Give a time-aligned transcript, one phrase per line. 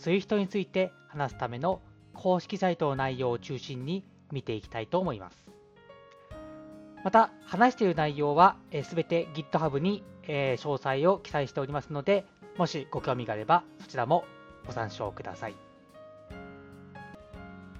[0.00, 1.82] SWIFT について話すための
[2.14, 5.36] 公式サイトの内容を中心に見ていきたいと思います。
[7.04, 12.24] また、話している内容はすべて GitHub に詳細を記載しておりますので、
[12.56, 14.24] もしご興味があればそちらも
[14.66, 15.54] ご参照ください。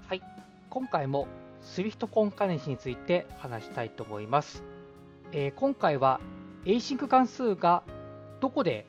[0.07, 0.21] はい、
[0.69, 1.27] 今回も
[1.63, 4.63] SWIFT コンカレンシについて話したいと思います。
[5.31, 6.19] えー、今回は
[6.65, 7.83] Async 関数が
[8.39, 8.85] どこで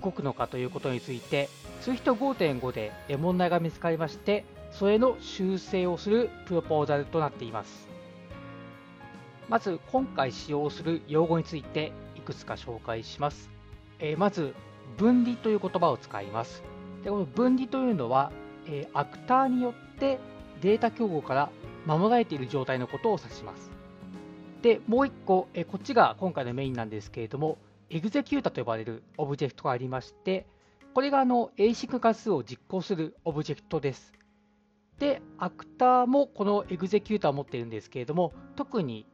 [0.00, 1.48] 動くのかということについて
[1.84, 7.88] SWIFT5.5 で問題が見つかりまして、それの修正をするプロポーザルとなっています。
[9.50, 13.50] まず今回使用する用語についていくつか紹介します。
[13.98, 14.54] えー、まず、
[14.96, 16.62] 分離という言葉を使います。
[17.02, 18.32] でこの分離というのは、
[18.66, 20.18] えー、アクターによって
[20.62, 21.50] データ競合から
[21.84, 23.70] 守られている状態のことを指します。
[24.62, 27.58] で、もう一個、えー、こっちが今回のメインなんですけれども、
[27.90, 30.46] executor と呼ばれるオブジェクトがありまして、
[30.94, 34.12] これがあの ASIC 関数を実行するオブジェクトです。
[35.00, 39.04] で、アクターもこの executor を持っているんですけれども、特に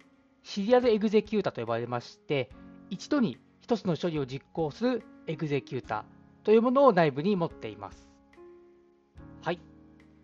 [0.42, 2.50] serial executor と呼ばれまして、
[2.90, 6.04] 一度に1つの処理を実行するエグゼキュータ
[6.44, 8.10] というものを内部に持っています。
[9.40, 9.58] はい。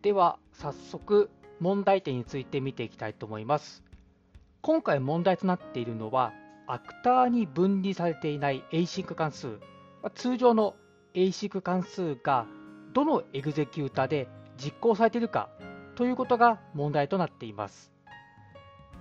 [0.03, 1.31] では、早速、
[1.61, 3.83] 問題点について見ていきたいと思います。
[4.61, 6.35] 今回問題となっているのは、
[6.67, 9.59] アクターに分離されていない ASIC 関数、
[10.15, 10.77] 通常の
[11.17, 12.47] ASIC 関数が
[12.93, 14.29] どのエグゼキュータで
[14.63, 15.49] 実行されているか
[15.97, 17.91] ということが問題となっています。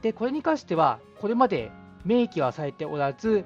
[0.01, 1.71] で、これに関しては、これまで
[2.05, 3.45] 明記はされておらず、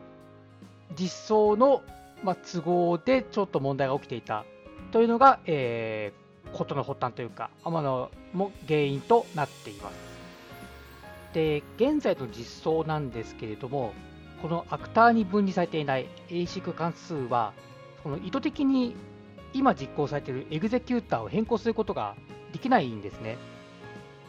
[0.96, 1.82] 実装の、
[2.24, 4.44] ま都合でちょっと問題が起きていた
[4.92, 9.96] というのが、えー、ことの発端というか、天野も原因となっています。
[11.34, 13.94] で、現在の実装なんですけれども、
[14.42, 17.54] このアクターに分離されていない ASIC 関数は、
[18.04, 18.96] この意図的に
[19.54, 22.16] 今実行されているエグゼキューターを変更することが
[22.54, 23.38] できないんですね。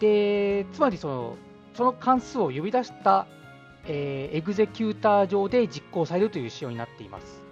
[0.00, 1.36] で、つまりその
[1.74, 3.26] その関数を呼び出した、
[3.84, 7.42] えー、エグゼキューター上で実行されるという仕様になっています。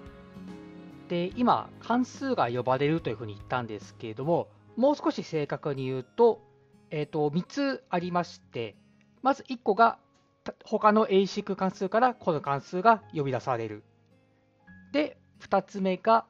[1.08, 6.42] で、今、関数が呼ばれるというふうに言ったんですけれども、もう少し正確に言うと、
[6.90, 8.76] えーと、3つありまして、
[9.22, 9.98] まず1個が
[10.64, 13.82] 他の ASIC 関数からこの関数が呼び出される。
[14.92, 16.26] で、2つ目が、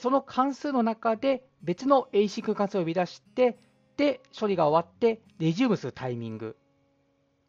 [0.00, 3.58] その関数の中で別の ASIC 関数を呼び出して、
[3.96, 6.56] で、処理が終わって、レジュームするタイミング。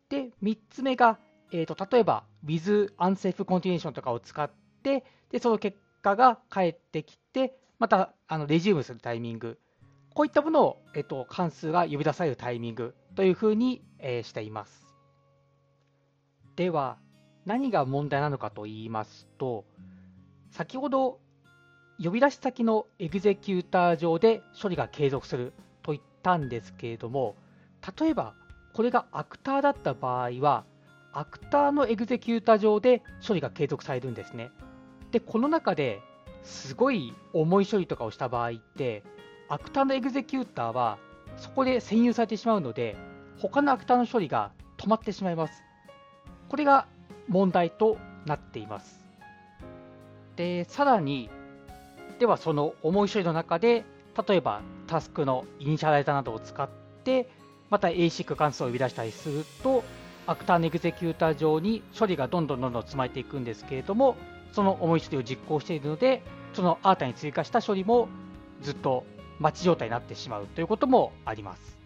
[0.10, 1.20] で、3つ目が、
[1.52, 4.50] えーと、例えば with unsafe continuation とかを使っ
[4.84, 9.60] て、で、その結果が返ってきて、またあのレジュームするタイミング。
[10.16, 14.86] こういったものを、えーと、関数が呼び出されるタイミングというふうに、えー、しています。
[16.56, 16.98] では、
[17.46, 19.66] 何が問題なのかと言いますと、
[20.52, 21.20] 先ほど
[22.02, 27.36] 呼び出し先の executor 上で処理が継続すると言ったんですけれども、
[28.00, 28.34] 例えば
[28.74, 30.64] これがアクターだった場合は、
[31.12, 34.52] アクターの executor 上で処理が継続されるんですね。
[35.12, 36.02] で、この中で
[36.44, 39.04] すごい重い処理とかをした場合って、
[39.50, 41.00] アクターの executor は
[41.38, 42.96] そこで占有されてしまうので、
[43.40, 45.64] 他のアクターの処理が止まってしまいます。
[46.48, 46.88] これが
[47.28, 48.99] 問題となっています。
[50.40, 51.30] で、さらに、
[52.18, 53.84] ではその重い処理の中で、
[54.26, 56.70] 例えばタスクの initializer などを使っ
[57.04, 57.30] て、
[57.70, 59.84] また ASIC 関数を呼び出したりすると、
[60.28, 64.16] アクターの executor 上に処理がどんどんどんどん積まれていくんですけれども、
[64.54, 68.08] その重い処理を実行しているので、その新たに追加した処理も
[68.62, 69.04] ずっと
[69.40, 71.78] 待ち状態になってしまうということもあります。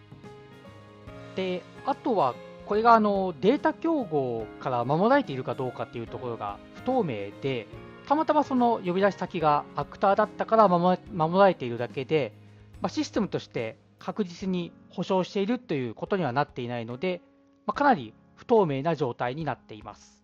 [1.36, 2.36] で、あとは
[2.68, 7.66] これがあのデータ競合から守られているかどうかっていうところが不透明で、
[8.08, 11.00] たまたまその呼び出し先がアクターだったから守
[11.40, 12.34] られているだけで、
[12.82, 17.22] まあ、システムとして確実に保証しているということにはなっていないので、
[17.66, 20.22] まあ、かなり不透明な状態になっています。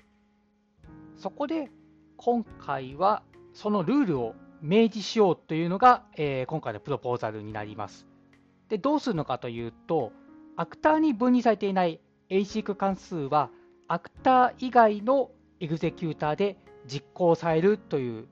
[1.16, 1.70] そこで
[2.18, 3.24] 今回は
[3.54, 8.06] そのルールを明示しようというのが、えー、今回のプロポーザルになります。
[8.68, 10.12] でどうするのかというと、
[10.56, 12.00] アクターに分離されていない
[12.30, 13.50] async 関数は、
[13.88, 16.58] アクター以外の executor で
[16.90, 18.28] 実行されるという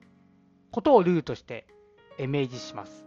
[0.70, 1.66] ことをルールとして
[2.18, 3.06] 明示します。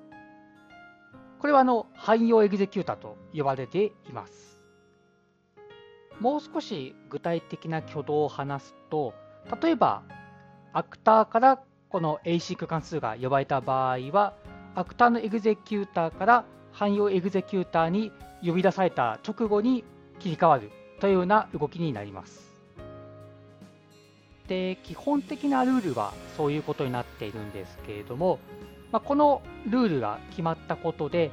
[1.39, 4.63] これはあの汎用 executor と呼ばれています。
[6.19, 9.13] もう少し具体的な挙動を話すと、
[9.61, 10.03] 例えば、
[10.71, 14.35] アクターからこの ASIC 関数が呼ばれた場合は、
[14.75, 18.11] アクターの executor から汎用 executor に
[18.45, 19.83] 呼び出された直後に
[20.19, 22.50] 切り替わるというような動きになります。
[24.47, 28.39] で、基本的なルールはそういうことになっているんですけれども、
[28.91, 31.31] まあ、このルールが決まったことで、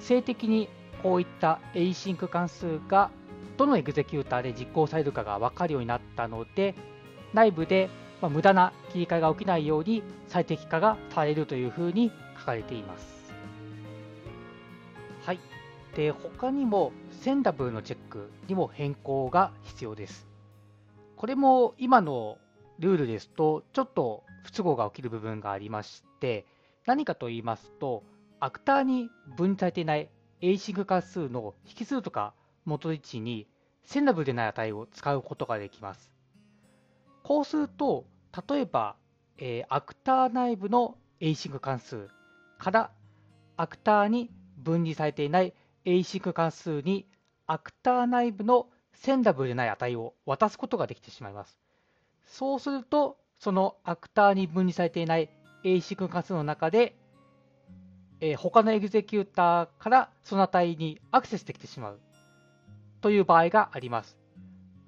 [0.00, 0.68] 静的に
[1.02, 3.10] こういった async 関数が
[3.56, 6.74] どの executor で実行されるかが分かるようになったので、
[7.32, 7.88] 内部で
[8.20, 13.34] ま無駄な切り替えが起きないように最適化がされるというふうに書かれています。
[15.24, 15.40] はい。
[15.94, 20.26] で、他にもセンダブルのチェックにも変更が必要です。
[21.16, 22.38] これも今の
[22.78, 26.46] ルールですと、ちょっと不都合が起きる部分がありまして、
[26.86, 28.04] 何かと言いますと、
[28.38, 30.10] アクターに分離されていない
[30.42, 32.34] async 関数の引数とか
[32.66, 33.48] 元位置に
[33.84, 36.12] センダブルでない値を使うことができます。
[37.22, 38.04] こうすると、
[38.48, 38.96] 例えば、
[39.38, 42.08] えー、アクター内部の async 関数
[42.58, 42.90] から
[43.56, 47.06] アクターに分離されていない async 関数に
[47.46, 51.65] アクター内部のセンダブルでない値を渡すことができてしまいます。
[52.26, 55.30] そうすると、そのアクターに分離されていない
[55.64, 56.96] async 関数の中で、
[58.20, 62.00] えー、他のエグゼキューターからその値にアクセスできてしまう
[63.00, 64.16] という場合があります。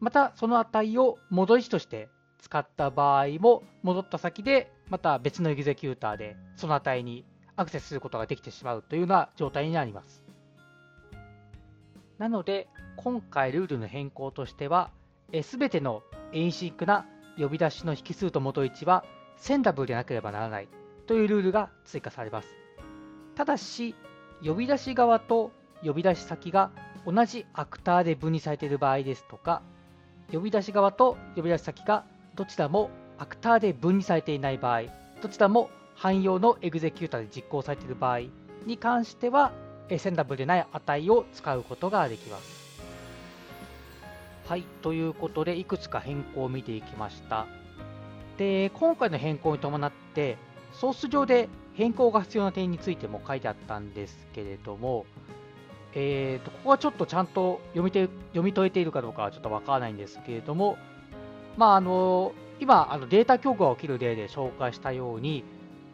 [0.00, 2.08] また、その値を戻り値として
[2.38, 7.24] 使った場合も、戻った先でまた別の executor でその値に
[7.56, 10.22] アクセスすることができてしまうというような状態になります。
[12.18, 14.90] なので、今回ルールの変更としては、
[15.42, 16.02] すべての
[16.32, 17.06] async な
[17.38, 19.04] 呼び出しの引数と戻り値は
[19.36, 20.68] Sendable でなければならない
[21.06, 22.48] というルールが追加されます。
[23.34, 23.94] ただし、
[24.44, 25.52] 呼び出し側と
[25.84, 26.70] 呼び出し先が
[27.06, 29.62] 同じアクターで分離されている場合ですとか、
[30.32, 32.04] 呼び出し側と呼び出し先が
[32.34, 34.82] どちらもアクターで分離されていない場合、
[35.22, 38.20] どちらも汎用のエグゼキュータで実行されている場合
[38.66, 39.52] に関しては、
[39.96, 42.57] センダブルでない値を使うことができます。
[44.48, 47.46] はい、ということで、いくつか変更を見ていきました。
[48.38, 50.38] で、今回の変更に伴って、
[50.72, 55.04] ソース上で変更が必要な点についても書いてあったんですけれども、
[55.92, 60.78] えーと、ここはちょっとちゃんと読みて読み解いているかどうかはちょっとわからないんですけれども、
[61.58, 65.44] まあ、あの今、あのデータ競合が起きる例で紹介したように、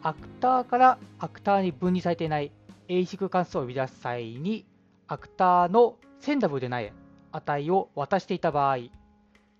[0.01, 2.53] アクターからアクターに分離されていない
[2.87, 4.65] ASIC 関数を生み出す際に、
[5.09, 6.93] アクターのセンダブルでない
[7.35, 8.77] 値を渡していた場合、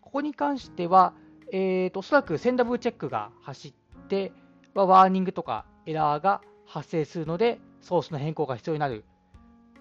[0.01, 1.13] ここに関しては、
[1.51, 4.31] えーと、おそらくセンダブルチェックが走って、
[4.73, 9.05] ワーニングとかエラーが発生するので、ソースの変更が必要になる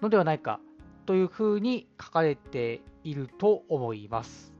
[0.01, 0.59] のではないか
[1.05, 4.53] というふうに書かれていると思います。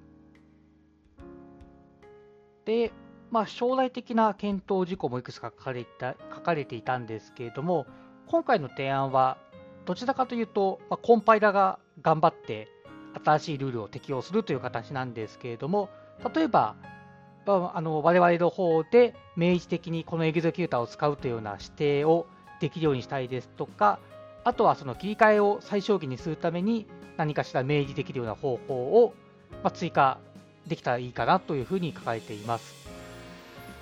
[2.65, 2.91] で、
[3.31, 7.85] まあ、将来的な検討事項もいくつか書かれた書かれていたんですけれども、
[8.27, 9.37] 今回の提案は、
[9.85, 12.69] どちらかというと、まあ、コンパイラが頑張って
[13.23, 15.89] 新しいルールを適用するという形なんですけれども、
[16.33, 16.75] 例えば、
[17.47, 22.27] あ、あの我々の方で明示的にこのエグゼキューターを使うというような指定を
[22.59, 23.99] できるようにしたいですとか、
[24.43, 29.13] あとはその切り替えを最小限にするために何かしら明示できるような方法を、
[29.63, 30.17] ま追加
[30.67, 32.73] できたらいいかなというふうに書かれています。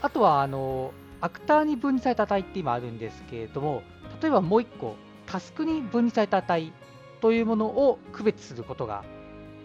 [0.01, 3.81] あとはあのアクターに分離された値って今あるんですけれども、
[4.21, 6.73] 例えばもう1個、タスクに分離された値
[7.21, 9.05] というものを区別することが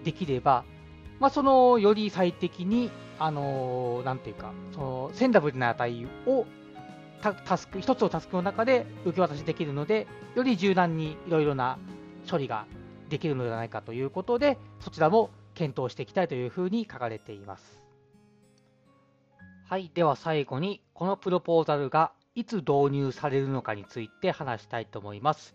[0.04, 0.64] できれば、
[1.20, 6.46] まあ、そのより最適に、あのなんていうか、そのセンダブルな値を
[7.20, 11.78] タスク、一つのタスクの中で受け渡しできるので、より柔軟にいろいろな
[12.30, 12.66] 処理が
[13.08, 17.82] できるのではないかということで、そちらも検討していきたいというふうに書かれています。
[19.68, 19.90] はい。
[19.92, 25.54] では最後に、このプロポーザルがいつ導入されるのかについて話したいと思います。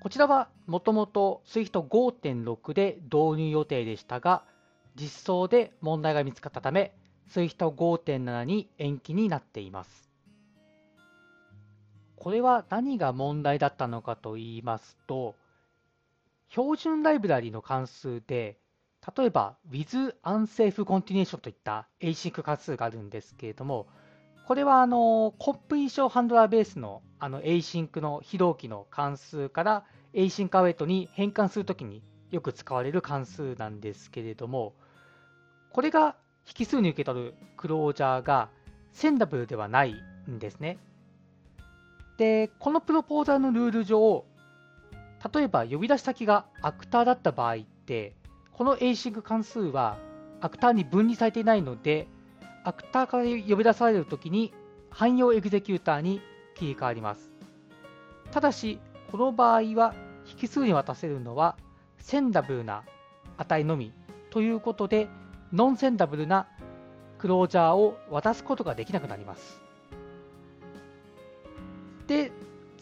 [0.00, 4.44] こちらはもともと SWIFT5.6 で導入予定でしたが、
[4.94, 6.94] 実装で問題が見つかったため、
[7.30, 10.08] SWIFT 5.7に延期になっています。
[12.16, 15.34] これは何が問題だったのかと言いますと、
[16.50, 18.58] 標準ライブラリの関数で、
[19.16, 23.88] 例えば with unsafe continuation といった async 関数があるんですけれども、
[24.48, 34.72] これはあのコンプリーションハンドラーベースのあの async の非同期の関数から async await に変換するときによく使われる関数なんですけれども、
[35.70, 36.16] これが
[36.58, 38.48] 引数に受け取るクロージャーが
[38.90, 39.94] センダブルではない
[40.30, 40.78] んですね。
[42.16, 44.24] で、このプロポーザーのルール上、
[45.30, 48.14] 例えば呼び出し先がアクターだった場合って、
[48.54, 49.98] この async 関数は
[50.40, 52.08] アクターに分離されていないので、
[52.68, 54.52] アクターから呼び出されるときに
[54.90, 56.20] 汎用エグゼキューターに
[56.54, 57.30] 切り替わります。
[58.30, 58.78] ただし、
[59.10, 59.94] この場合は
[60.38, 61.56] 引数に渡せるのは
[61.96, 62.82] センダブルな
[63.38, 63.94] 値のみ
[64.28, 65.08] ということで、
[65.50, 66.46] ノンセンダブルな
[67.16, 69.62] クロージャーを渡すことができなくなります。
[72.06, 72.32] で、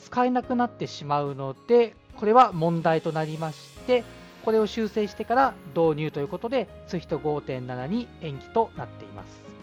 [0.00, 4.02] 使えなくなってしまうので、これは問題となりまして、
[4.44, 9.55] これを修正してから導入ということで、SWIFT 5.7に延期となっています。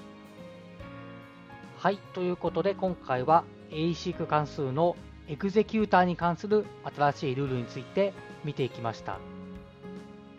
[1.83, 4.95] はい、ということで今回は ASIC 関数の
[5.27, 8.13] エグゼキューターに関する新しいルールについて
[8.45, 9.19] 見ていきました。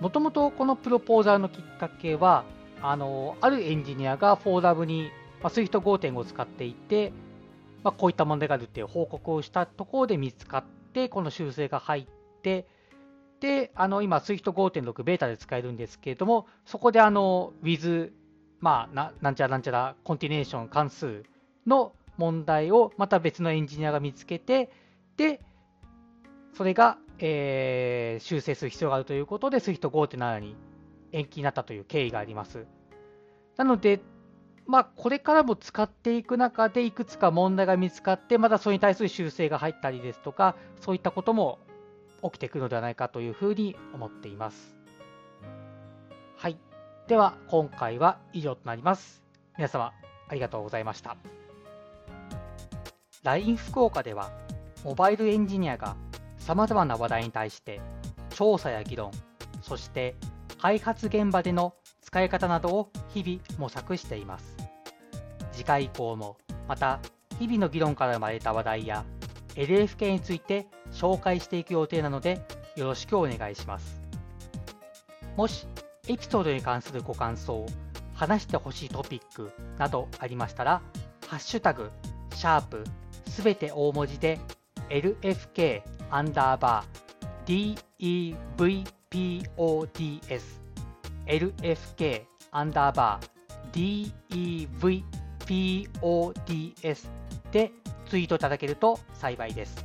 [0.01, 2.47] もともとこのプロポーザーのきっかけは、
[2.81, 5.11] あのあるエンジニアが 4Lab に、
[5.43, 7.13] まあ、Swift 5.5を使っていて、
[7.83, 12.67] まあ、こういった問題があるっていう報告をしたところで見つかって、この修正が入って、
[13.41, 18.13] で、あの今 Swift 5.6ベータで使えるんですけれども、そこであの with、
[18.61, 21.23] まあな、なんちゃらなんちゃらコンティネーション関数
[21.66, 24.71] の問題をまた別のエンジニアが見つけて、
[25.16, 25.40] で、
[26.54, 30.56] それが、えー、修正する必要があるということで、SWIFT 5.7に
[31.12, 32.66] 延期になったという経緯があります。
[33.56, 34.00] なので、
[34.66, 41.59] まあ、これからも使っていく中で、いくつか問題が見つかって、またそれに対する修正が入ったりですとか、そういったことも
[42.23, 44.76] 起きてくるのではないかというふうに思っています。
[46.37, 46.59] はい。
[47.06, 49.23] では、今回は以上となります。
[49.56, 49.92] 皆様、
[50.28, 51.16] ありがとうございました。
[53.25, 54.31] LINE 福岡では、
[54.85, 55.97] モバイルエンジニアが
[56.37, 57.81] 様々な話題に対して
[58.28, 59.12] 調査や議論、
[59.62, 60.14] そして
[60.61, 64.59] 開発現場での使い方などを日々模索しています。
[65.52, 66.37] 次回以降も
[66.69, 67.00] また
[67.38, 69.07] 日々の議論から生まれた話題や
[69.54, 74.02] LFK について紹介していく予定なのでよろしくお願いします。
[75.35, 75.66] もし
[76.09, 77.64] エピソードに関するご感想、
[78.12, 80.83] 話してほしいトピックなどありましたら、
[81.26, 81.90] ハッシュタグ、
[82.35, 82.85] シャープ
[83.35, 84.38] すべて大文字で
[84.91, 87.76] LFK アンダーバー
[89.11, 90.41] DEVPODS
[91.26, 92.23] LFK
[92.53, 94.05] アンダーバー
[95.41, 97.09] DEVPODS
[97.50, 97.73] で
[98.09, 99.85] ツイートいただけると幸いです。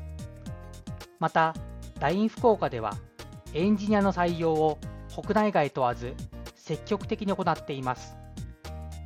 [1.18, 1.56] また、
[2.00, 2.94] LINE 福岡では
[3.56, 4.78] エンジニアの採用を
[5.20, 6.14] 国内外問わず
[6.54, 8.16] 積極的に行っています。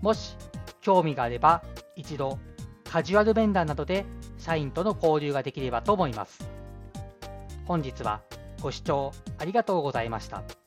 [0.01, 0.35] もし
[0.81, 1.63] 興味があれば
[1.95, 2.37] 一度
[2.83, 4.05] カジュアルベンダーなどで
[4.43, 6.49] 社員との交流ができればと思います。
[7.65, 8.21] 本日は
[8.61, 10.62] ご視聴ありがとうございました。